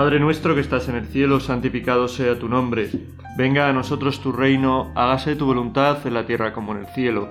[0.00, 2.88] Padre nuestro que estás en el cielo, santificado sea tu nombre.
[3.36, 7.28] Venga a nosotros tu reino, hágase tu voluntad en la tierra como en el cielo.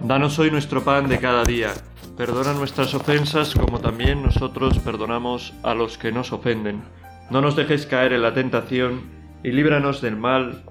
[0.00, 1.70] Danos hoy nuestro pan de cada día.
[2.18, 6.82] Perdona nuestras ofensas como también nosotros perdonamos a los que nos ofenden.
[7.30, 9.00] No nos dejes caer en la tentación
[9.42, 10.64] y líbranos del mal.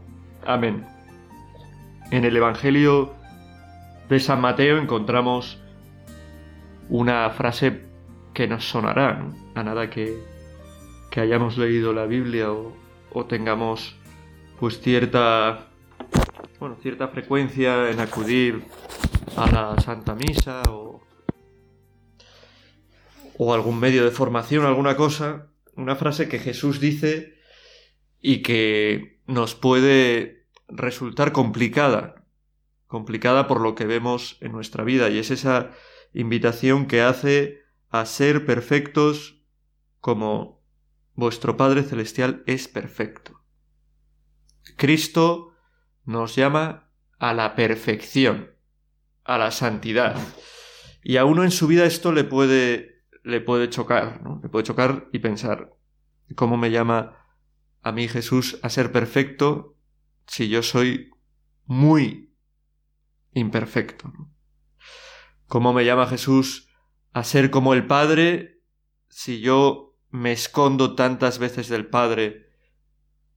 [0.46, 0.86] Amén.
[2.12, 3.16] En el Evangelio
[4.08, 5.60] de San Mateo encontramos
[6.90, 7.86] una frase
[8.36, 10.39] que nos sonará, a nada que,
[11.10, 12.76] que, hayamos leído la Biblia o,
[13.12, 13.96] o, tengamos
[14.60, 15.70] pues cierta
[16.60, 18.64] bueno, cierta frecuencia en acudir
[19.38, 21.02] a la Santa Misa o,
[23.38, 27.40] o algún medio de formación, alguna cosa, una frase que Jesús dice
[28.22, 32.26] y que nos puede resultar complicada,
[32.88, 35.72] complicada por lo que vemos en nuestra vida, y es esa
[36.14, 39.42] invitación que hace a ser perfectos
[40.02, 40.59] como
[41.20, 43.44] vuestro Padre Celestial es perfecto.
[44.78, 45.54] Cristo
[46.06, 46.90] nos llama
[47.20, 48.52] a la perfección,
[49.26, 50.16] a la santidad.
[51.04, 54.40] Y a uno en su vida esto le puede, le puede chocar, ¿no?
[54.42, 55.76] Le puede chocar y pensar,
[56.36, 57.28] ¿cómo me llama
[57.82, 59.76] a mí Jesús a ser perfecto
[60.28, 61.12] si yo soy
[61.66, 62.34] muy
[63.34, 64.12] imperfecto?
[65.48, 66.70] ¿Cómo me llama Jesús
[67.12, 68.62] a ser como el Padre
[69.10, 72.50] si yo me escondo tantas veces del Padre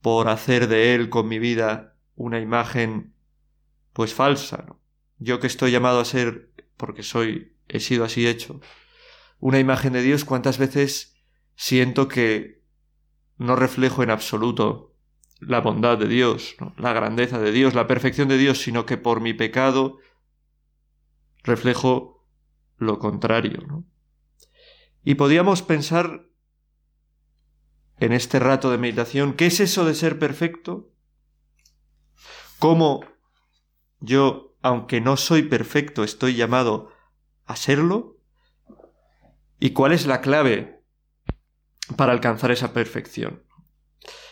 [0.01, 3.14] por hacer de Él con mi vida una imagen
[3.92, 4.77] pues falsa?
[5.19, 8.61] Yo que estoy llamado a ser, porque soy, he sido así hecho,
[9.39, 11.17] una imagen de Dios, ¿cuántas veces
[11.55, 12.62] siento que
[13.36, 14.95] no reflejo en absoluto
[15.41, 19.20] la bondad de Dios, la grandeza de Dios, la perfección de Dios, sino que por
[19.20, 19.98] mi pecado
[21.42, 22.25] reflejo
[22.77, 23.84] lo contrario.
[25.05, 26.29] Y podíamos pensar
[28.07, 30.90] en este rato de meditación, ¿qué es eso de ser perfecto?
[32.58, 33.05] ¿Cómo
[34.01, 36.91] yo, aunque no soy perfecto, estoy llamado
[37.45, 38.18] a serlo?
[39.61, 40.83] ¿Y cuál es la clave
[41.96, 43.45] para alcanzar esa perfección?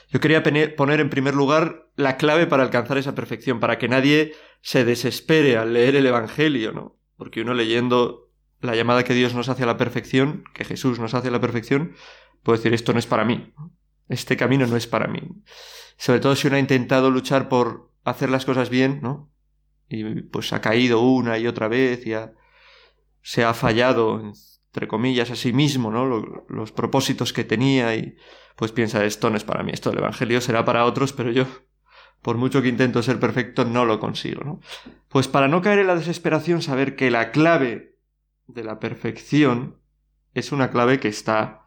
[0.08, 4.32] Yo quería poner en primer lugar la clave para alcanzar esa perfección, para que nadie
[4.60, 6.98] se desespere al leer el Evangelio, ¿no?
[7.16, 8.28] Porque uno leyendo
[8.60, 11.40] la llamada que Dios nos hace a la perfección, que Jesús nos hace a la
[11.40, 11.94] perfección,
[12.42, 13.52] puede decir esto no es para mí,
[14.08, 15.20] este camino no es para mí.
[15.96, 19.30] Sobre todo si uno ha intentado luchar por hacer las cosas bien, ¿no?
[19.88, 22.12] Y pues ha caído una y otra vez y
[23.22, 26.06] se ha fallado, entre comillas, a sí mismo, ¿no?
[26.48, 28.16] Los propósitos que tenía y
[28.56, 31.46] pues piensa esto no es para mí, esto del Evangelio será para otros, pero yo
[32.22, 34.60] por mucho que intento ser perfecto, no lo consigo, ¿no?
[35.08, 37.98] Pues para no caer en la desesperación, saber que la clave
[38.46, 39.80] de la perfección
[40.34, 41.59] es una clave que está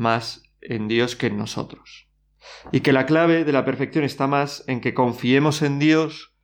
[0.00, 2.08] más en Dios que en nosotros.
[2.72, 6.34] Y que la clave de la perfección está más en que confiemos en Dios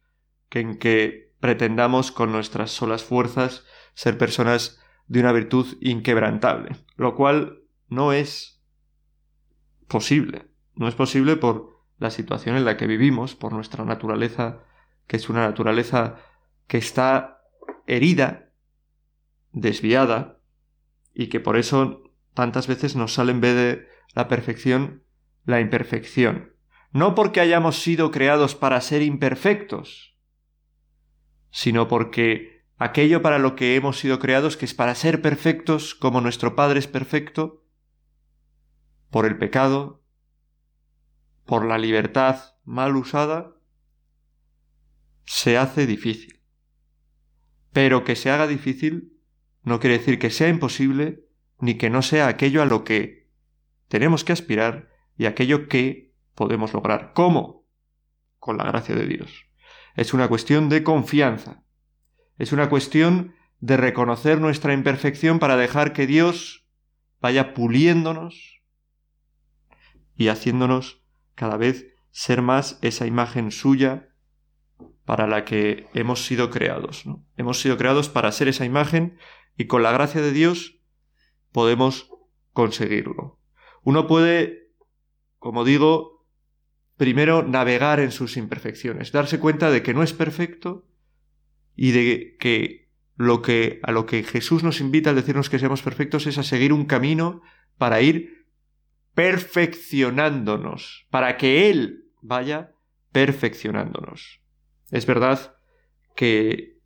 [0.48, 7.14] que en que pretendamos con nuestras solas fuerzas ser personas de una virtud inquebrantable, lo
[7.16, 8.62] cual no es
[9.88, 10.46] posible.
[10.74, 14.64] No es posible por la situación en la que vivimos, por nuestra naturaleza,
[15.06, 16.16] que es una naturaleza
[16.66, 17.40] que está
[17.86, 18.50] herida,
[19.52, 20.40] desviada,
[21.14, 22.05] y que por eso
[22.36, 25.02] tantas veces nos sale en vez de la perfección
[25.44, 26.54] la imperfección.
[26.92, 30.16] No porque hayamos sido creados para ser imperfectos,
[31.50, 36.20] sino porque aquello para lo que hemos sido creados, que es para ser perfectos como
[36.20, 37.64] nuestro Padre es perfecto,
[39.10, 40.04] por el pecado,
[41.46, 43.56] por la libertad mal usada,
[45.24, 46.42] se hace difícil.
[47.72, 49.16] Pero que se haga difícil
[49.62, 51.25] no quiere decir que sea imposible
[51.58, 53.28] ni que no sea aquello a lo que
[53.88, 57.12] tenemos que aspirar y aquello que podemos lograr.
[57.14, 57.66] ¿Cómo?
[58.38, 59.46] Con la gracia de Dios.
[59.94, 61.62] Es una cuestión de confianza.
[62.38, 66.66] Es una cuestión de reconocer nuestra imperfección para dejar que Dios
[67.20, 68.62] vaya puliéndonos
[70.14, 71.02] y haciéndonos
[71.34, 74.10] cada vez ser más esa imagen suya
[75.04, 77.04] para la que hemos sido creados.
[77.36, 79.18] Hemos sido creados para ser esa imagen
[79.56, 80.75] y con la gracia de Dios
[81.56, 82.10] podemos
[82.52, 83.40] conseguirlo.
[83.82, 84.74] Uno puede,
[85.38, 86.26] como digo,
[86.98, 90.86] primero navegar en sus imperfecciones, darse cuenta de que no es perfecto
[91.74, 95.80] y de que lo que a lo que Jesús nos invita al decirnos que seamos
[95.80, 97.40] perfectos es a seguir un camino
[97.78, 98.44] para ir
[99.14, 102.74] perfeccionándonos, para que Él vaya
[103.12, 104.42] perfeccionándonos.
[104.90, 105.56] Es verdad
[106.14, 106.76] que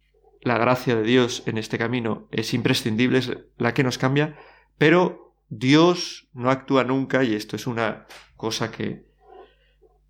[0.42, 4.38] la gracia de Dios en este camino es imprescindible, es la que nos cambia,
[4.80, 9.04] pero Dios no actúa nunca, y esto es una cosa que,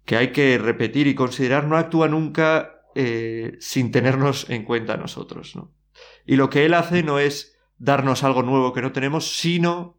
[0.05, 5.57] que hay que repetir y considerar, no actúa nunca eh, sin tenernos en cuenta nosotros.
[5.57, 5.75] ¿no?
[6.25, 9.99] Y lo que Él hace no es darnos algo nuevo que no tenemos, sino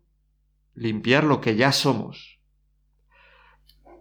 [0.74, 2.39] limpiar lo que ya somos.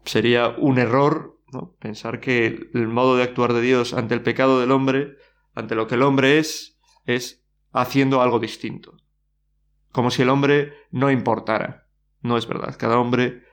[0.05, 1.41] Sería un error
[1.81, 5.17] pensar que el modo de actuar de Dios ante el pecado del hombre,
[5.53, 9.00] ante lo que el hombre es, es haciendo algo distinto.
[9.93, 11.89] Como si el hombre no importara.
[12.21, 12.77] No es verdad.
[12.79, 13.45] Cada hombre,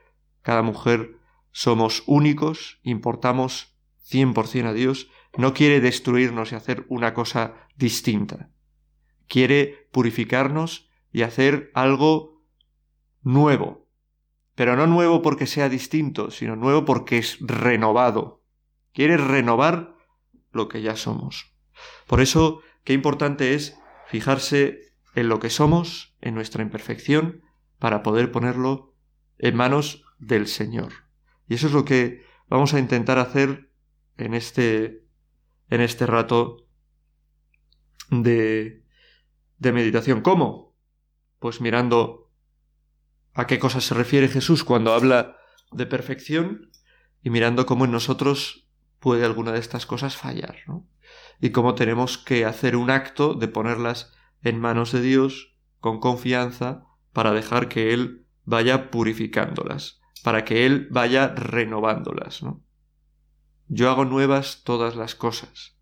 [0.42, 1.18] cada mujer
[1.51, 3.75] somos únicos, importamos
[4.10, 8.50] 100% a Dios, no quiere destruirnos y hacer una cosa distinta.
[9.28, 12.44] Quiere purificarnos y hacer algo
[13.22, 13.88] nuevo.
[14.56, 18.44] Pero no nuevo porque sea distinto, sino nuevo porque es renovado.
[18.94, 19.95] Quiere renovar
[20.51, 21.54] lo que ya somos.
[22.07, 24.87] Por eso, qué importante es fijarse
[25.18, 27.42] en lo que somos, en nuestra imperfección,
[27.80, 28.94] para poder ponerlo
[29.40, 30.94] en manos del Señor.
[31.50, 33.72] Y eso es lo que vamos a intentar hacer
[34.18, 35.08] en este,
[35.72, 36.68] en este rato
[38.12, 38.84] de,
[39.58, 40.22] de meditación.
[40.22, 40.75] ¿Cómo?
[41.40, 42.31] Pues mirando
[43.34, 45.36] a qué cosas se refiere Jesús cuando habla
[45.72, 46.70] de perfección
[47.24, 50.88] y mirando cómo en nosotros puede alguna de estas cosas fallar, ¿no?
[51.42, 54.13] Y cómo tenemos que hacer un acto de ponerlas
[54.44, 60.88] en manos de Dios con confianza para dejar que Él vaya purificándolas, para que Él
[60.92, 62.44] vaya renovándolas.
[62.44, 62.63] ¿no?
[63.68, 65.78] Yo hago nuevas todas las cosas,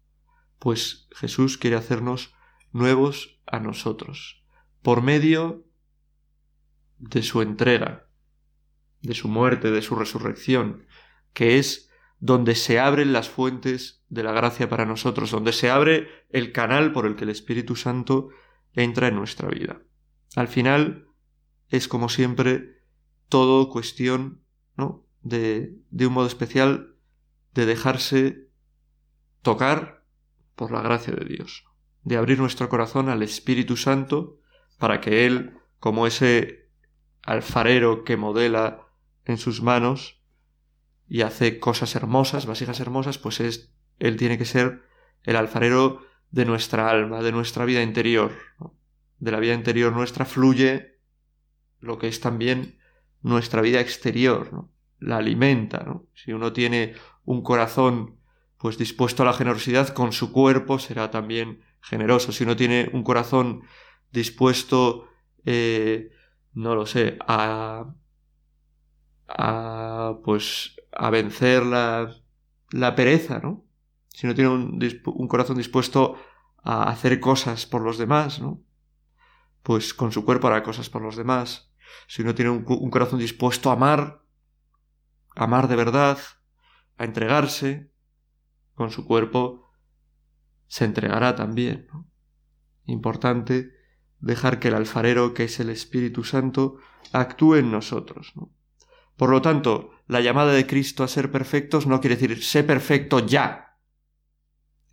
[0.59, 2.33] pues Jesús quiere hacernos
[2.71, 4.43] nuevos a nosotros,
[4.81, 5.65] por medio
[6.97, 8.07] de su entrega,
[9.01, 10.85] de su muerte, de su resurrección,
[11.33, 16.07] que es donde se abren las fuentes de la gracia para nosotros, donde se abre
[16.29, 18.29] el canal por el que el Espíritu Santo
[18.75, 19.81] entra en nuestra vida.
[20.35, 21.07] Al final
[21.69, 22.83] es como siempre
[23.29, 24.41] todo cuestión,
[24.75, 25.05] ¿no?
[25.21, 26.95] De, de un modo especial
[27.53, 28.49] de dejarse
[29.41, 30.05] tocar
[30.55, 31.65] por la gracia de Dios,
[32.03, 34.39] de abrir nuestro corazón al Espíritu Santo
[34.77, 36.69] para que Él, como ese
[37.23, 38.87] alfarero que modela
[39.25, 40.21] en sus manos
[41.07, 44.83] y hace cosas hermosas, vasijas hermosas, pues es, Él tiene que ser
[45.23, 46.01] el alfarero
[46.35, 48.33] de nuestra alma, de nuestra vida interior.
[49.19, 50.99] De la vida interior nuestra fluye
[51.79, 52.77] lo que es también
[53.21, 54.69] nuestra vida exterior, ¿no?
[54.99, 55.83] la alimenta.
[55.85, 56.07] ¿no?
[56.13, 56.93] Si uno tiene
[57.23, 58.19] un corazón
[58.57, 62.33] pues dispuesto a la generosidad con su cuerpo será también generoso.
[62.33, 63.61] Si uno tiene un corazón
[64.11, 65.07] dispuesto,
[65.45, 66.11] eh,
[66.53, 67.95] no lo sé, a,
[69.29, 72.13] a pues a vencer la,
[72.71, 73.64] la pereza, ¿no?
[74.15, 76.15] Si no tiene un, corazón dispuesto
[76.63, 78.63] a hacer cosas por los demás, ¿no?
[79.61, 81.69] Pues con su cuerpo hará cosas por los demás.
[82.07, 84.23] Si no tiene un, corazón dispuesto a amar,
[85.35, 86.17] amar de verdad,
[86.97, 87.91] a entregarse,
[88.73, 89.69] con su cuerpo
[90.67, 91.89] se entregará también.
[92.85, 93.73] Importante
[94.21, 96.77] dejar que el alfarero, que es el Espíritu Santo,
[97.11, 98.31] actúe en nosotros.
[98.37, 98.49] ¿no?
[99.17, 103.19] Por lo tanto, la llamada de Cristo a ser perfectos no quiere decir sé perfecto
[103.19, 103.64] ya,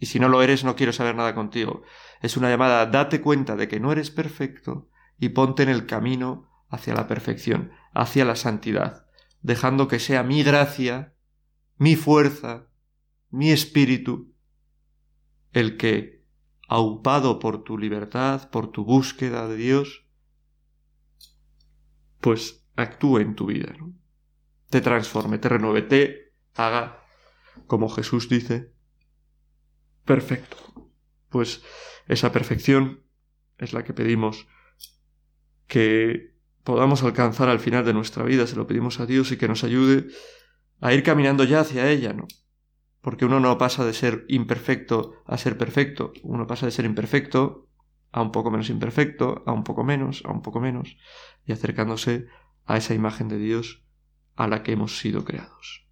[0.02, 1.84] y si no lo eres, no quiero saber nada contigo.
[2.22, 6.50] Es una llamada, date cuenta de que no eres perfecto y ponte en el camino
[6.68, 9.06] hacia la perfección, hacia la santidad,
[9.42, 11.14] dejando que sea mi gracia,
[11.76, 12.66] mi fuerza,
[13.30, 14.34] mi espíritu,
[15.52, 16.26] el que,
[16.68, 20.04] aupado por tu libertad, por tu búsqueda de Dios,
[22.20, 23.72] pues actúe en tu vida,
[24.68, 27.04] te transforme, te renueve, te haga,
[27.68, 28.71] como Jesús dice,
[30.04, 30.56] perfecto.
[31.28, 31.62] Pues
[32.08, 33.04] esa perfección
[33.58, 34.46] es la que pedimos
[35.66, 39.48] que podamos alcanzar al final de nuestra vida, se lo pedimos a Dios y que
[39.48, 40.08] nos ayude
[40.80, 42.26] a ir caminando ya hacia ella, ¿no?
[43.00, 47.68] Porque uno no pasa de ser imperfecto a ser perfecto, uno pasa de ser imperfecto
[48.12, 50.98] a un poco menos imperfecto, a un poco menos, a un poco menos,
[51.46, 52.26] y acercándose
[52.66, 53.82] a esa imagen de Dios
[54.36, 55.88] a la que hemos sido creados.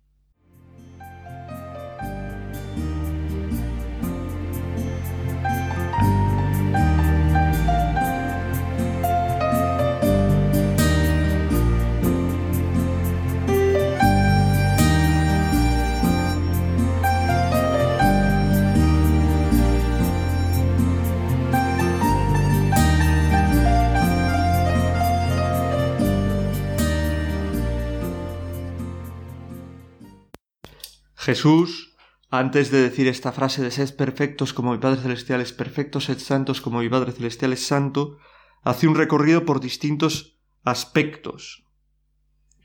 [31.31, 31.95] Jesús,
[32.29, 36.19] antes de decir esta frase de sed perfectos como mi Padre Celestial es perfecto, sed
[36.19, 38.19] santos como mi Padre Celestial es santo,
[38.63, 41.65] hace un recorrido por distintos aspectos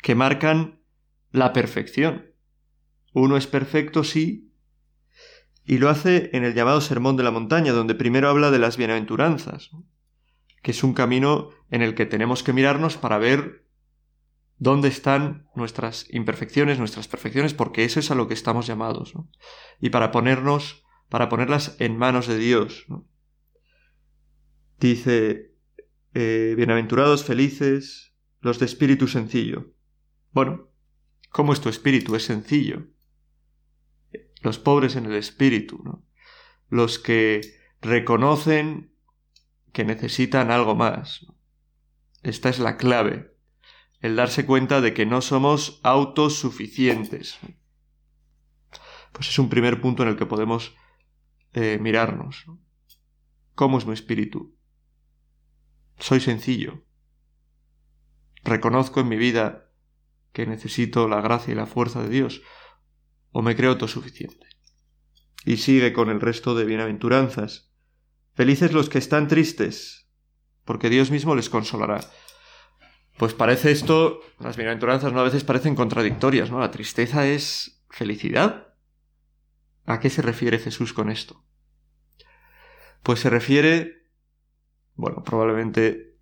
[0.01, 0.81] que marcan
[1.31, 2.33] la perfección.
[3.13, 4.51] Uno es perfecto, sí,
[5.63, 8.77] y lo hace en el llamado Sermón de la Montaña, donde primero habla de las
[8.77, 9.69] bienaventuranzas,
[10.63, 13.64] que es un camino en el que tenemos que mirarnos para ver
[14.57, 19.13] dónde están nuestras imperfecciones, nuestras perfecciones, porque eso es a lo que estamos llamados,
[19.79, 22.85] y para ponernos, para ponerlas en manos de Dios.
[24.79, 25.53] Dice,
[26.13, 29.73] eh, bienaventurados, felices, los de espíritu sencillo.
[30.31, 30.69] Bueno,
[31.31, 32.15] ¿cómo es tu espíritu?
[32.15, 32.87] Es sencillo
[34.45, 36.05] los pobres en el espíritu, ¿no?
[36.69, 37.41] los que
[37.81, 38.93] reconocen
[39.73, 41.25] que necesitan algo más.
[42.21, 43.34] Esta es la clave,
[44.01, 47.39] el darse cuenta de que no somos autosuficientes.
[49.11, 50.75] Pues es un primer punto en el que podemos
[51.53, 52.45] eh, mirarnos.
[53.55, 54.55] ¿Cómo es mi espíritu?
[55.99, 56.83] Soy sencillo.
[58.43, 59.71] Reconozco en mi vida
[60.33, 62.41] que necesito la gracia y la fuerza de Dios
[63.31, 64.47] o me creo autosuficiente.
[65.45, 67.71] Y sigue con el resto de bienaventuranzas.
[68.33, 70.09] Felices los que están tristes,
[70.63, 72.01] porque Dios mismo les consolará.
[73.17, 76.59] Pues parece esto, las bienaventuranzas no a veces parecen contradictorias, ¿no?
[76.59, 78.73] La tristeza es felicidad.
[79.85, 81.43] ¿A qué se refiere Jesús con esto?
[83.03, 84.09] Pues se refiere,
[84.95, 86.17] bueno, probablemente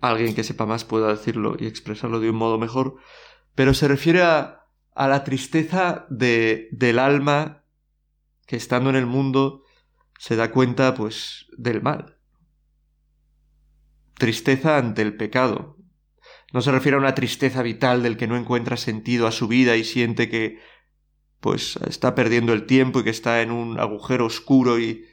[0.00, 2.96] alguien que sepa más pueda decirlo y expresarlo de un modo mejor,
[3.54, 4.66] pero se refiere a
[4.96, 7.64] a la tristeza de, del alma
[8.46, 9.62] que estando en el mundo
[10.18, 12.16] se da cuenta pues del mal.
[14.14, 15.75] Tristeza ante el pecado.
[16.52, 19.76] No se refiere a una tristeza vital del que no encuentra sentido a su vida
[19.76, 20.60] y siente que
[21.40, 25.04] pues está perdiendo el tiempo y que está en un agujero oscuro y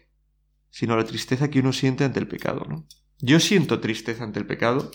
[0.70, 2.88] sino la tristeza que uno siente ante el pecado, ¿no?
[3.20, 4.90] Yo siento tristeza ante el pecado.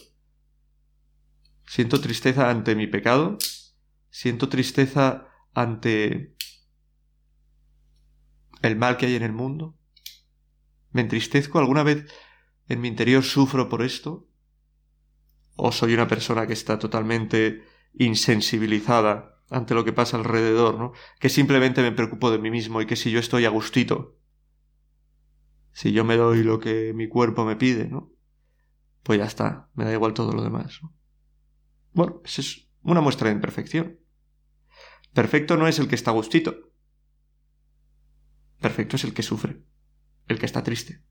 [1.67, 3.39] Siento tristeza ante mi pecado
[4.11, 6.35] siento tristeza ante
[8.63, 9.77] el mal que hay en el mundo.
[10.91, 12.07] ¿Me entristezco alguna vez
[12.69, 14.28] en mi interior sufro por esto?
[15.61, 20.93] ¿O soy una persona que está totalmente insensibilizada ante lo que pasa alrededor, ¿no?
[21.19, 24.17] Que simplemente me preocupo de mí mismo y que si yo estoy a gustito,
[25.73, 28.13] si yo me doy lo que mi cuerpo me pide, ¿no?
[29.03, 30.79] Pues ya está, me da igual todo lo demás.
[31.93, 33.99] Bueno, esa es una muestra de imperfección.
[35.13, 36.71] Perfecto no es el que está gustito.
[38.61, 39.65] Perfecto es el que sufre,
[40.29, 41.03] el que está triste.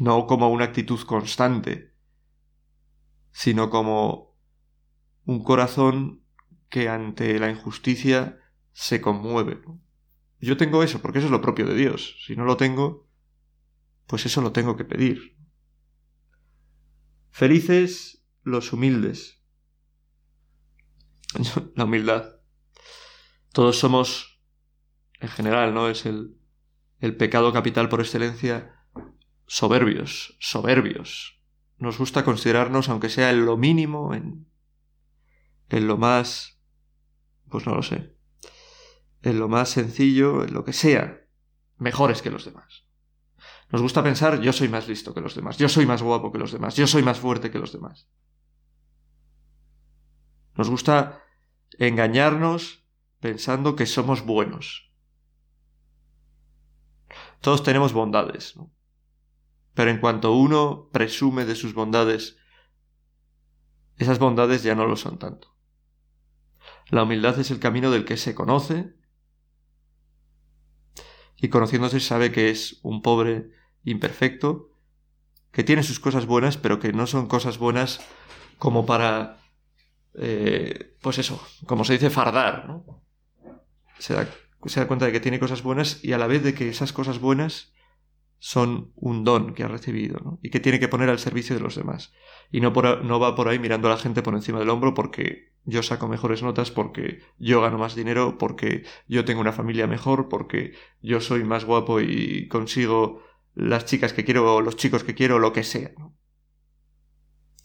[0.00, 1.91] No como una actitud constante,
[3.32, 4.36] sino como
[5.24, 6.22] un corazón
[6.68, 8.38] que ante la injusticia
[8.72, 9.62] se conmueve.
[10.40, 12.16] Yo tengo eso, porque eso es lo propio de Dios.
[12.26, 13.08] Si no lo tengo,
[14.06, 15.36] pues eso lo tengo que pedir.
[17.30, 19.40] Felices los humildes,
[21.76, 22.36] la humildad.
[23.52, 24.40] Todos somos,
[25.20, 25.88] en general, ¿no?
[25.88, 26.36] Es el,
[26.98, 28.84] el pecado capital por excelencia,
[29.46, 31.41] soberbios, soberbios.
[31.82, 34.46] Nos gusta considerarnos, aunque sea en lo mínimo, en,
[35.68, 36.60] en lo más,
[37.48, 38.14] pues no lo sé,
[39.22, 41.26] en lo más sencillo, en lo que sea,
[41.78, 42.86] mejores que los demás.
[43.72, 46.38] Nos gusta pensar, yo soy más listo que los demás, yo soy más guapo que
[46.38, 48.08] los demás, yo soy más fuerte que los demás.
[50.54, 51.24] Nos gusta
[51.80, 52.86] engañarnos
[53.18, 54.92] pensando que somos buenos.
[57.40, 58.70] Todos tenemos bondades, ¿no?
[59.74, 62.36] Pero en cuanto uno presume de sus bondades,
[63.96, 65.56] esas bondades ya no lo son tanto.
[66.88, 68.94] La humildad es el camino del que se conoce
[71.36, 73.50] y conociéndose sabe que es un pobre
[73.82, 74.70] imperfecto,
[75.50, 78.00] que tiene sus cosas buenas, pero que no son cosas buenas
[78.58, 79.42] como para
[80.14, 82.84] eh, pues eso, como se dice, fardar, ¿no?
[83.98, 84.28] Se da,
[84.66, 86.92] se da cuenta de que tiene cosas buenas y a la vez de que esas
[86.92, 87.72] cosas buenas
[88.44, 90.40] son un don que ha recibido ¿no?
[90.42, 92.12] y que tiene que poner al servicio de los demás.
[92.50, 95.52] Y no, no va por ahí mirando a la gente por encima del hombro porque
[95.64, 100.28] yo saco mejores notas, porque yo gano más dinero, porque yo tengo una familia mejor,
[100.28, 103.22] porque yo soy más guapo y consigo
[103.54, 105.92] las chicas que quiero o los chicos que quiero, lo que sea.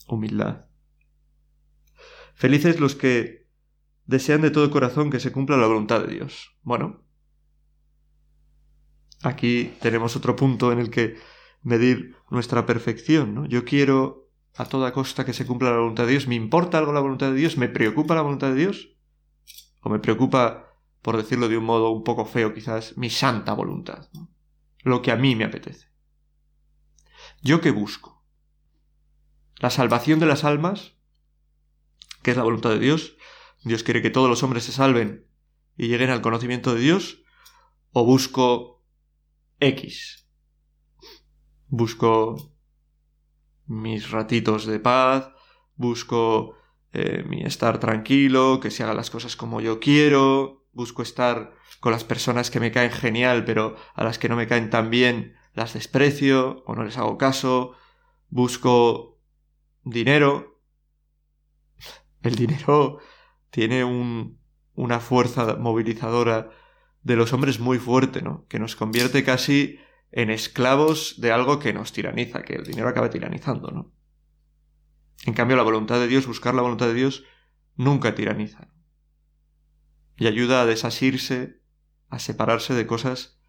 [0.07, 0.67] Humildad.
[2.35, 3.47] Felices los que
[4.05, 6.55] desean de todo corazón que se cumpla la voluntad de Dios.
[6.61, 7.06] Bueno,
[9.23, 11.17] aquí tenemos otro punto en el que
[11.63, 13.45] medir nuestra perfección, ¿no?
[13.45, 16.27] Yo quiero a toda costa que se cumpla la voluntad de Dios.
[16.27, 17.57] ¿Me importa algo la voluntad de Dios?
[17.57, 18.95] ¿Me preocupa la voluntad de Dios?
[19.81, 24.09] ¿O me preocupa, por decirlo de un modo un poco feo quizás, mi santa voluntad?
[24.83, 25.87] Lo que a mí me apetece.
[27.41, 28.17] ¿Yo qué busco?
[29.59, 30.93] la salvación de las almas,
[32.21, 33.17] que es la voluntad de Dios.
[33.63, 35.27] Dios quiere que todos los hombres se salven
[35.75, 37.23] y lleguen al conocimiento de Dios,
[37.91, 38.76] o busco
[39.59, 40.27] X.
[41.67, 42.53] Busco
[43.65, 45.31] mis ratitos de paz,
[45.75, 46.55] busco
[46.93, 51.91] eh, mi estar tranquilo, que se hagan las cosas como yo quiero, busco estar con
[51.91, 55.35] las personas que me caen genial, pero a las que no me caen tan bien
[55.53, 57.73] las desprecio o no les hago caso,
[58.29, 59.19] busco
[59.83, 60.61] dinero.
[62.21, 62.99] El dinero
[63.49, 64.39] tiene un,
[64.75, 66.51] una fuerza movilizadora
[67.07, 68.45] de los hombres muy fuerte, ¿no?
[68.49, 69.79] Que nos convierte casi
[70.11, 73.93] en esclavos de algo que nos tiraniza, que el dinero acaba tiranizando, ¿no?
[75.25, 77.23] En cambio, la voluntad de Dios, buscar la voluntad de Dios,
[77.75, 78.67] nunca tiraniza.
[80.17, 81.61] Y ayuda a desasirse,
[82.09, 83.39] a separarse de cosas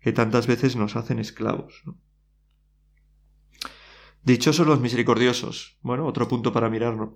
[0.00, 1.82] que tantas veces nos hacen esclavos.
[4.22, 5.78] Dichosos los misericordiosos.
[5.82, 7.10] Bueno, otro punto para mirarnos.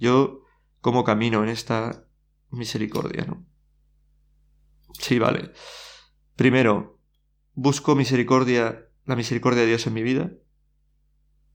[0.00, 0.42] Yo,
[0.80, 2.08] ¿cómo camino en esta
[2.50, 3.46] misericordia, no?
[5.00, 5.52] Sí, vale.
[6.36, 7.00] Primero,
[7.54, 10.32] busco misericordia, la misericordia de Dios en mi vida.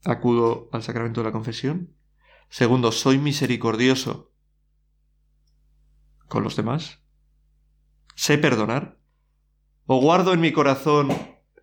[0.03, 1.95] Acudo al sacramento de la confesión.
[2.49, 4.33] Segundo, soy misericordioso
[6.27, 7.03] con los demás.
[8.15, 8.99] Sé perdonar.
[9.85, 11.09] O guardo en mi corazón,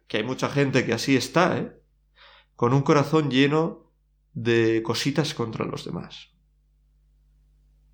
[0.07, 1.73] que hay mucha gente que así está, ¿eh?
[2.55, 3.93] Con un corazón lleno
[4.33, 6.35] de cositas contra los demás.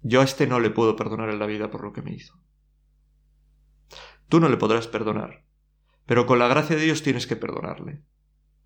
[0.02, 2.38] Yo a este no le puedo perdonar en la vida por lo que me hizo.
[4.28, 5.44] Tú no le podrás perdonar,
[6.06, 8.02] pero con la gracia de Dios tienes que perdonarle,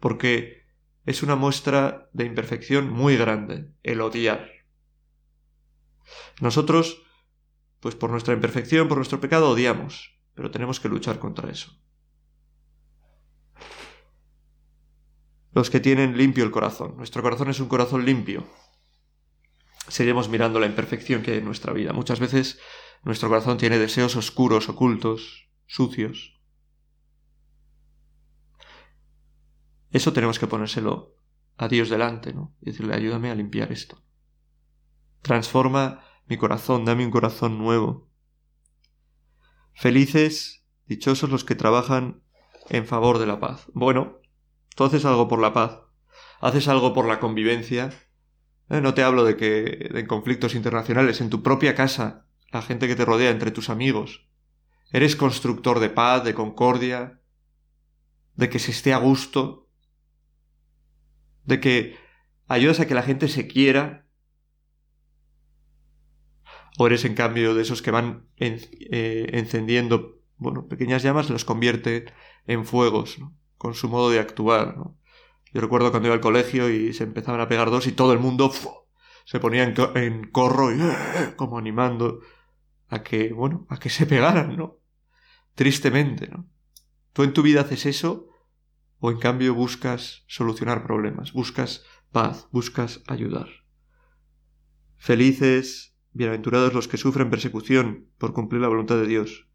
[0.01, 0.67] porque
[1.05, 4.51] es una muestra de imperfección muy grande el odiar.
[6.41, 7.03] Nosotros,
[7.81, 11.73] pues por nuestra imperfección, por nuestro pecado, odiamos, pero tenemos que luchar contra eso.
[15.53, 16.97] Los que tienen limpio el corazón.
[16.97, 18.45] Nuestro corazón es un corazón limpio.
[19.89, 21.93] Seguimos mirando la imperfección que hay en nuestra vida.
[21.93, 22.61] Muchas veces
[23.03, 26.37] nuestro corazón tiene deseos oscuros, ocultos, sucios.
[29.91, 31.15] Eso tenemos que ponérselo
[31.57, 32.55] a Dios delante, ¿no?
[32.61, 34.03] Y decirle, ayúdame a limpiar esto.
[35.23, 38.09] Transforma mi corazón, dame un corazón nuevo.
[39.73, 42.23] Felices, dichosos los que trabajan
[42.69, 43.67] en favor de la paz.
[43.73, 44.19] Bueno,
[44.75, 45.81] tú haces algo por la paz,
[46.41, 47.91] haces algo por la convivencia.
[48.69, 52.89] Eh, no te hablo de que en conflictos internacionales, en tu propia casa, la gente
[52.89, 54.28] que te rodea, entre tus amigos,
[54.91, 57.21] Eres constructor de paz, de concordia,
[58.37, 59.69] de que se esté a gusto,
[61.45, 61.97] de que
[62.47, 64.07] ayudas a que la gente se quiera.
[66.79, 72.07] O eres en cambio de esos que van eh, encendiendo, bueno, pequeñas llamas, los convierte
[72.47, 73.37] en fuegos, ¿no?
[73.59, 74.77] con su modo de actuar.
[75.53, 78.21] Yo recuerdo cuando iba al colegio y se empezaban a pegar dos y todo el
[78.21, 78.53] mundo
[79.25, 80.79] se ponía en, en corro y
[81.37, 82.21] como animando
[82.89, 84.79] a que, bueno, a que se pegaran, ¿no?
[85.55, 86.49] Tristemente, ¿no?
[87.13, 88.29] ¿Tú en tu vida haces eso
[89.01, 93.49] o en cambio buscas solucionar problemas, buscas paz, buscas ayudar?
[94.97, 99.49] Felices, bienaventurados los que sufren persecución por cumplir la voluntad de Dios.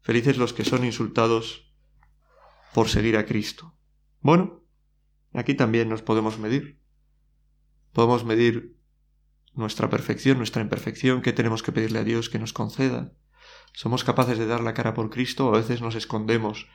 [0.00, 1.72] Felices los que son insultados
[2.72, 3.76] por seguir a Cristo.
[4.20, 4.62] Bueno,
[5.32, 6.80] aquí también nos podemos medir.
[7.92, 8.75] Podemos medir
[9.56, 13.12] nuestra perfección, nuestra imperfección, qué tenemos que pedirle a Dios que nos conceda.
[13.72, 16.68] Somos capaces de dar la cara por Cristo, a veces nos escondemos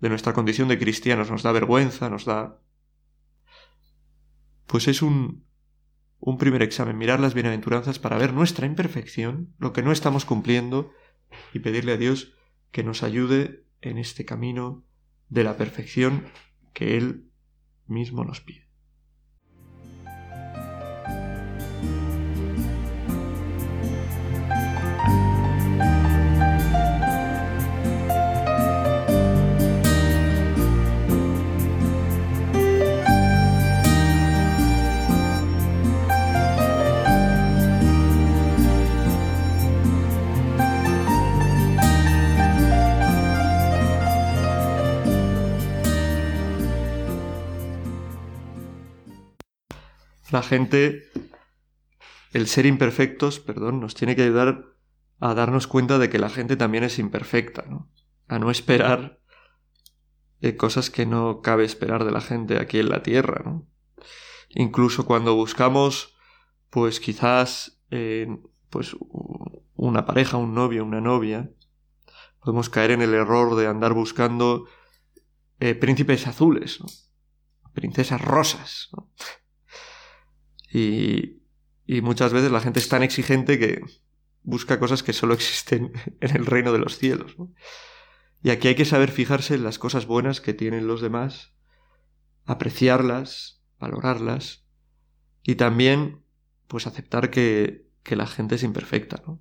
[0.00, 2.60] de nuestra condición de cristianos, nos da vergüenza, nos da...
[4.66, 5.44] Pues es un,
[6.18, 10.92] un primer examen, mirar las bienaventuranzas para ver nuestra imperfección, lo que no estamos cumpliendo,
[11.52, 12.34] y pedirle a Dios
[12.70, 14.84] que nos ayude en este camino
[15.28, 16.26] de la perfección
[16.72, 17.30] que Él
[17.86, 18.71] mismo nos pide.
[50.32, 51.10] La gente,
[52.32, 54.64] el ser imperfectos, perdón, nos tiene que ayudar
[55.20, 57.90] a darnos cuenta de que la gente también es imperfecta, ¿no?
[58.28, 59.20] A no esperar
[60.40, 63.66] eh, cosas que no cabe esperar de la gente aquí en la tierra, ¿no?
[64.48, 66.16] Incluso cuando buscamos,
[66.70, 67.82] pues quizás,
[68.70, 68.96] pues
[69.74, 71.50] una pareja, un novio, una novia,
[72.40, 74.66] podemos caer en el error de andar buscando
[75.60, 76.86] eh, príncipes azules, ¿no?
[77.74, 79.10] princesas rosas, ¿no?
[80.72, 81.42] Y,
[81.86, 83.82] y muchas veces la gente es tan exigente que
[84.42, 87.36] busca cosas que solo existen en el reino de los cielos.
[88.42, 91.54] Y aquí hay que saber fijarse en las cosas buenas que tienen los demás,
[92.44, 94.64] apreciarlas, valorarlas
[95.42, 96.24] y también
[96.66, 99.40] pues aceptar que, que la gente es imperfecta, ¿no?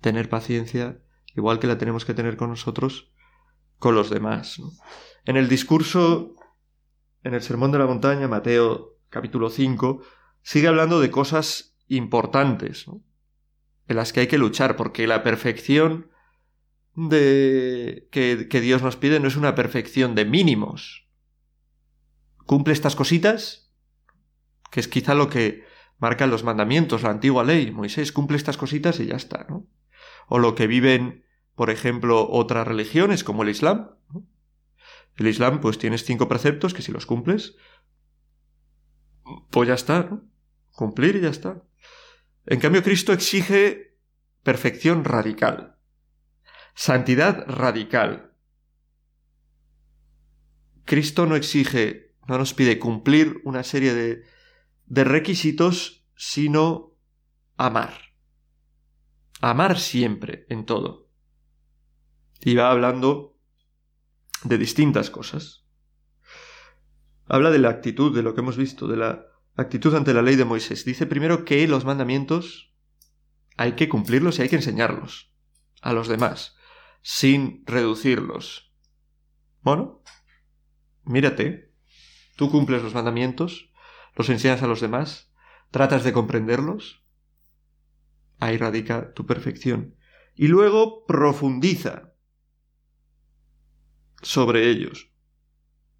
[0.00, 1.02] Tener paciencia,
[1.34, 3.10] igual que la tenemos que tener con nosotros,
[3.78, 4.60] con los demás.
[5.24, 6.36] En el discurso,
[7.24, 10.02] en el Sermón de la Montaña, Mateo capítulo 5,
[10.48, 12.86] sigue hablando de cosas importantes,
[13.86, 16.10] en las que hay que luchar, porque la perfección
[16.94, 21.06] de que, que Dios nos pide no es una perfección de mínimos.
[22.46, 23.74] Cumple estas cositas,
[24.70, 25.66] que es quizá lo que
[25.98, 27.70] marcan los mandamientos, la antigua ley.
[27.70, 29.66] Moisés cumple estas cositas y ya está, ¿no?
[30.28, 33.90] O lo que viven, por ejemplo, otras religiones como el Islam.
[35.16, 37.56] El Islam, pues tienes cinco preceptos que si los cumples,
[39.50, 40.22] pues ya está, ¿no?
[40.78, 41.60] Cumplir y ya está.
[42.46, 43.98] En cambio, Cristo exige
[44.44, 45.76] perfección radical,
[46.76, 48.32] santidad radical.
[50.84, 54.22] Cristo no exige, no nos pide cumplir una serie de,
[54.86, 56.96] de requisitos, sino
[57.56, 58.14] amar.
[59.40, 61.08] Amar siempre, en todo.
[62.40, 63.36] Y va hablando
[64.44, 65.66] de distintas cosas.
[67.26, 69.24] Habla de la actitud, de lo que hemos visto, de la
[69.58, 70.84] actitud ante la ley de Moisés.
[70.84, 72.72] Dice primero que los mandamientos
[73.56, 75.34] hay que cumplirlos y hay que enseñarlos
[75.82, 76.56] a los demás,
[77.02, 78.72] sin reducirlos.
[79.62, 80.02] Bueno,
[81.04, 81.74] mírate,
[82.36, 83.72] tú cumples los mandamientos,
[84.14, 85.32] los enseñas a los demás,
[85.72, 87.04] tratas de comprenderlos,
[88.38, 89.96] ahí radica tu perfección.
[90.36, 92.14] Y luego profundiza
[94.22, 95.10] sobre ellos.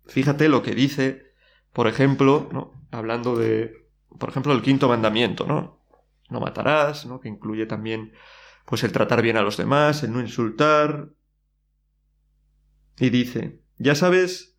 [0.07, 1.28] Fíjate lo que dice
[1.73, 5.85] por ejemplo, hablando de, por ejemplo, el quinto mandamiento, ¿no?
[6.31, 7.21] No matarás, ¿no?
[7.21, 8.13] Que incluye también,
[8.67, 11.11] pues, el tratar bien a los demás, el no insultar.
[12.99, 14.59] Y dice, ya sabes,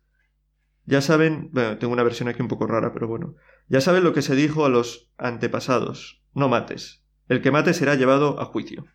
[0.84, 3.36] ya saben, bueno, tengo una versión aquí un poco rara, pero bueno,
[3.68, 7.04] ya saben lo que se dijo a los antepasados, no mates.
[7.28, 8.86] El que mate será llevado a juicio.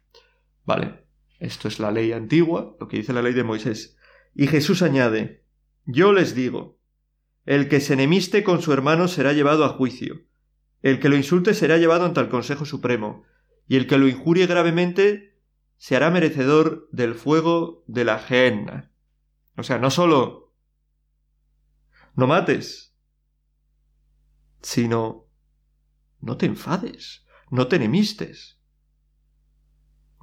[0.66, 1.06] Vale,
[1.40, 3.98] esto es la ley antigua, lo que dice la ley de Moisés.
[4.34, 5.46] Y Jesús añade,
[5.86, 6.78] yo les digo,
[7.46, 10.26] el que se enemiste con su hermano será llevado a juicio.
[10.82, 13.24] El que lo insulte será llevado ante el Consejo Supremo.
[13.68, 15.40] Y el que lo injurie gravemente
[15.78, 18.92] se hará merecedor del fuego de la gehenna.
[19.58, 20.54] O sea, no solo
[22.16, 22.96] no mates,
[24.62, 25.28] sino
[26.22, 28.60] no te enfades, no te enemistes,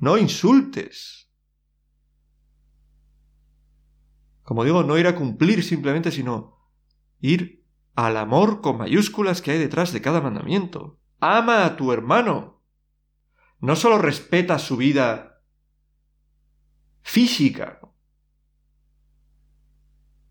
[0.00, 1.30] no insultes.
[4.42, 6.62] Como digo, no ir a cumplir simplemente, sino
[7.22, 11.00] ir al amor con mayúsculas que hay detrás de cada mandamiento.
[11.20, 12.62] Ama a tu hermano.
[13.61, 15.44] No solo respeta su vida
[17.00, 17.80] física,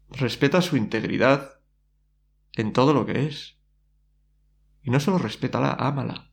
[0.10, 1.62] respeta su integridad
[2.54, 3.58] en todo lo que es.
[4.84, 6.32] Y no solo respétala, ámala.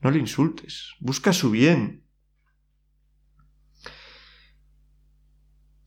[0.00, 2.07] No le insultes, busca su bien.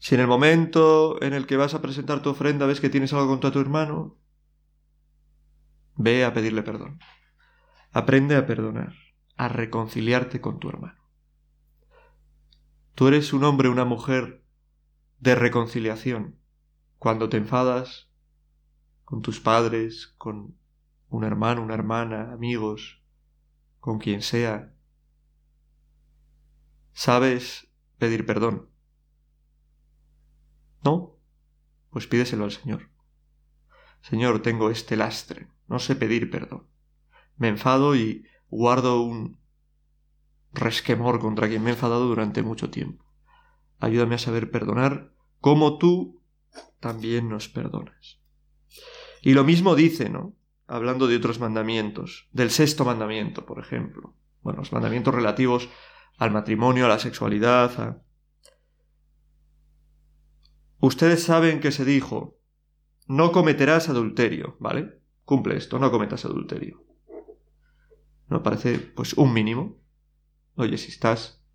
[0.02, 3.14] Si en el momento en el que vas a presentar tu ofrenda ves que tienes
[3.14, 4.18] algo contra tu hermano,
[5.96, 7.00] ve a pedirle perdón.
[7.92, 8.96] Aprende a perdonar,
[9.38, 11.00] a reconciliarte con tu hermano.
[12.96, 14.44] Tú eres un hombre, una mujer
[15.20, 16.40] de reconciliación.
[16.98, 18.10] Cuando te enfadas
[19.06, 20.58] con tus padres, con
[21.10, 23.04] un hermano, una hermana, amigos,
[23.80, 24.74] con quien sea,
[26.92, 28.71] sabes pedir perdón
[30.84, 31.15] ¿No?
[31.89, 32.89] Pues pídeselo al Señor.
[34.02, 36.67] Señor, tengo este lastre, no sé pedir perdón.
[37.38, 39.38] Me enfado y guardo un
[40.54, 43.06] resquemor contra quien me he enfadado durante mucho tiempo.
[43.80, 46.22] Ayúdame a saber perdonar como tú
[46.80, 48.20] también nos perdonas.
[49.22, 50.36] Y lo mismo dice, ¿no?
[50.67, 54.15] Hablando de otros mandamientos, del sexto mandamiento, por ejemplo.
[54.41, 55.70] Bueno, los mandamientos relativos
[56.17, 58.02] al matrimonio, a la sexualidad, a
[60.82, 62.39] Ustedes saben que se dijo,
[63.08, 65.00] no cometerás adulterio, ¿vale?
[65.26, 66.84] Cumple esto, no cometas adulterio.
[68.28, 69.80] ¿No parece, pues, un mínimo?
[70.56, 71.46] Oye, si estás,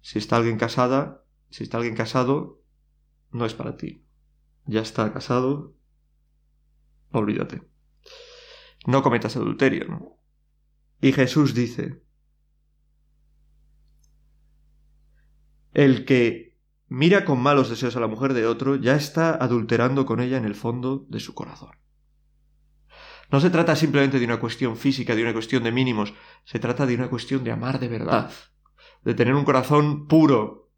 [0.00, 2.62] si está alguien casada, si está alguien casado,
[3.32, 4.06] no es para ti.
[4.64, 5.74] Ya está casado,
[7.10, 7.62] olvídate.
[8.86, 10.18] No cometas adulterio, ¿no?
[11.00, 12.00] Y Jesús dice,
[15.72, 16.49] el que
[16.90, 20.44] mira con malos deseos a la mujer de otro, ya está adulterando con ella en
[20.44, 21.70] el fondo de su corazón.
[23.30, 26.12] No se trata simplemente de una cuestión física, de una cuestión de mínimos,
[26.44, 28.32] se trata de una cuestión de amar de verdad,
[29.04, 30.68] de tener un corazón puro,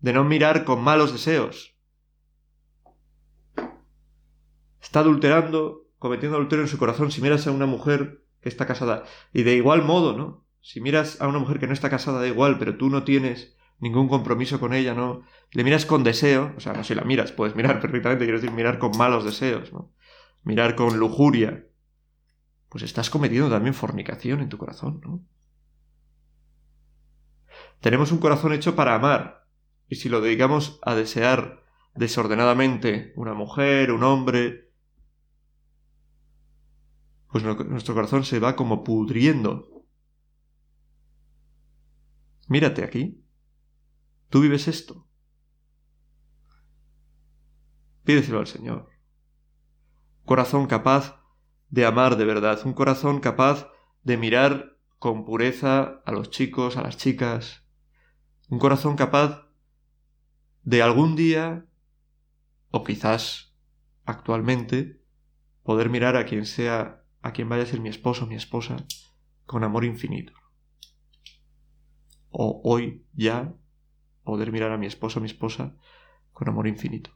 [0.00, 1.74] de no mirar con malos deseos.
[4.82, 9.04] Está adulterando, cometiendo adulterio en su corazón si miras a una mujer que está casada.
[9.32, 10.46] Y de igual modo, ¿no?
[10.60, 13.57] Si miras a una mujer que no está casada, da igual, pero tú no tienes
[13.80, 15.22] ningún compromiso con ella, ¿no?
[15.52, 18.54] Le miras con deseo, o sea, no si la miras, puedes mirar perfectamente, quiero decir,
[18.54, 19.92] mirar con malos deseos, ¿no?
[20.44, 21.66] Mirar con lujuria.
[22.68, 25.24] Pues estás cometiendo también fornicación en tu corazón, ¿no?
[27.80, 29.46] Tenemos un corazón hecho para amar,
[29.88, 31.62] y si lo dedicamos a desear
[31.94, 34.70] desordenadamente una mujer, un hombre,
[37.30, 39.84] pues nuestro corazón se va como pudriendo.
[42.48, 43.22] Mírate aquí.
[44.28, 45.06] ¿Tú vives esto?
[48.04, 48.88] Pídeselo al Señor.
[50.24, 51.22] Corazón capaz
[51.70, 53.68] de amar de verdad, un corazón capaz
[54.02, 57.64] de mirar con pureza a los chicos, a las chicas,
[58.48, 59.46] un corazón capaz
[60.62, 61.66] de algún día,
[62.70, 63.54] o quizás
[64.04, 65.02] actualmente,
[65.62, 68.76] poder mirar a quien sea, a quien vaya a ser mi esposo mi esposa,
[69.46, 70.32] con amor infinito.
[72.30, 73.54] O hoy ya
[74.28, 75.74] poder mirar a mi esposo o mi esposa
[76.34, 77.10] con amor infinito.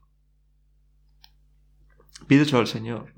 [2.27, 3.13] Pídeselo al Señor.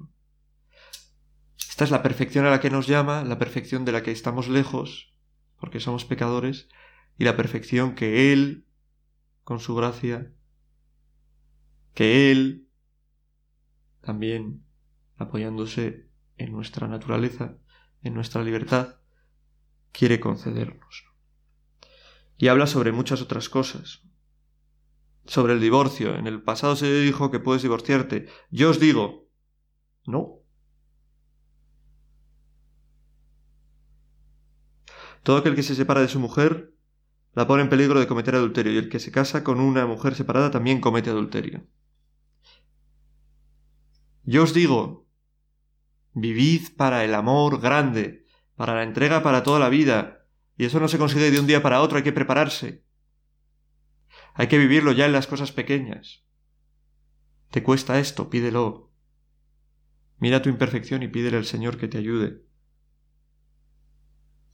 [1.57, 4.49] Esta es la perfección a la que nos llama, la perfección de la que estamos
[4.49, 5.15] lejos,
[5.61, 6.69] porque somos pecadores,
[7.19, 8.67] y la perfección que Él,
[9.45, 10.33] con su gracia,
[11.95, 12.67] que Él,
[14.01, 14.65] también
[15.19, 17.59] apoyándose en nuestra naturaleza,
[18.03, 18.97] en nuestra libertad,
[19.93, 21.14] quiere concedernos
[22.37, 24.03] y habla sobre muchas otras cosas.
[25.27, 26.17] Sobre el divorcio.
[26.17, 28.29] En el pasado se dijo que puedes divorciarte.
[28.51, 29.29] Yo os digo,
[30.07, 30.41] no.
[35.23, 36.75] Todo aquel que se separa de su mujer
[37.33, 40.15] la pone en peligro de cometer adulterio y el que se casa con una mujer
[40.15, 41.67] separada también comete adulterio.
[44.25, 45.07] Yo os digo,
[46.13, 50.24] vivid para el amor grande, para la entrega para toda la vida,
[50.57, 52.85] y eso no se consigue de un día para otro, hay que prepararse.
[54.35, 56.25] Hay que vivirlo ya en las cosas pequeñas.
[57.51, 58.31] ¿Te cuesta esto?
[58.31, 58.93] Pídelo.
[60.19, 62.43] Mira tu imperfección y pídele al Señor que te ayude.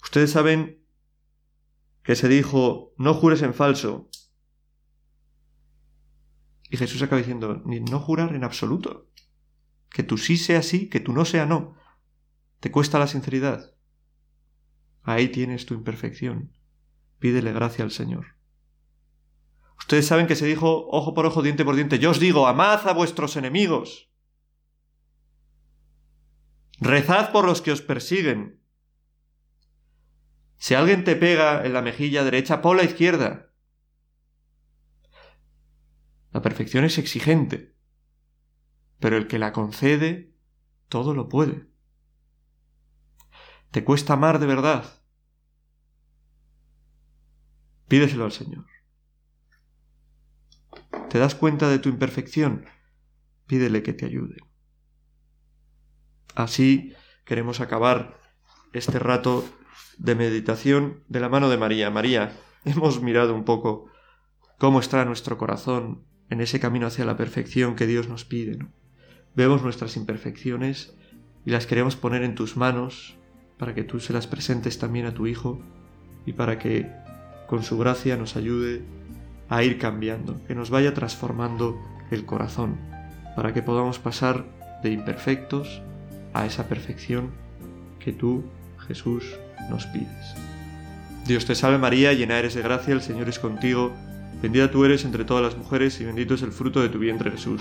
[0.02, 0.82] Ustedes saben
[2.02, 4.08] que se dijo, no jures en falso.
[6.70, 9.08] Y Jesús acaba diciendo, ni no jurar en absoluto.
[9.90, 11.74] Que tú sí sea sí, que tú no sea no.
[12.60, 13.74] ¿Te cuesta la sinceridad?
[15.02, 16.52] Ahí tienes tu imperfección.
[17.18, 18.36] Pídele gracia al Señor.
[19.78, 21.98] Ustedes saben que se dijo ojo por ojo, diente por diente.
[21.98, 24.10] Yo os digo, amad a vuestros enemigos.
[26.78, 28.60] Rezad por los que os persiguen.
[30.56, 33.50] Si alguien te pega en la mejilla derecha, pon la izquierda.
[36.32, 37.74] La perfección es exigente,
[38.98, 40.34] pero el que la concede,
[40.88, 41.69] todo lo puede.
[43.70, 44.84] ¿Te cuesta amar de verdad?
[47.88, 48.66] Pídeselo al Señor.
[51.08, 52.66] ¿Te das cuenta de tu imperfección?
[53.46, 54.36] Pídele que te ayude.
[56.34, 58.18] Así queremos acabar
[58.72, 59.44] este rato
[59.98, 61.90] de meditación de la mano de María.
[61.90, 63.86] María, hemos mirado un poco
[64.58, 68.58] cómo está nuestro corazón en ese camino hacia la perfección que Dios nos pide.
[69.34, 70.96] Vemos nuestras imperfecciones
[71.44, 73.19] y las queremos poner en tus manos
[73.60, 75.60] para que tú se las presentes también a tu Hijo
[76.24, 76.90] y para que
[77.46, 78.80] con su gracia nos ayude
[79.50, 81.78] a ir cambiando, que nos vaya transformando
[82.10, 82.78] el corazón,
[83.36, 84.46] para que podamos pasar
[84.82, 85.82] de imperfectos
[86.32, 87.32] a esa perfección
[87.98, 88.44] que tú,
[88.88, 89.24] Jesús,
[89.68, 90.34] nos pides.
[91.26, 93.92] Dios te salve María, llena eres de gracia, el Señor es contigo,
[94.40, 97.30] bendita tú eres entre todas las mujeres y bendito es el fruto de tu vientre
[97.30, 97.60] Jesús.